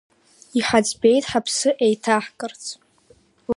[0.59, 2.63] Иҳаӡбеит ҳаԥсы еиҭаҳкырц.